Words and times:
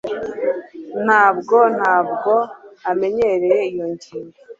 ntabwo 1.05 1.57
ntabwo 1.77 2.33
amenyereye 2.91 3.59
iyo 3.69 3.85
ngingo 3.93 4.37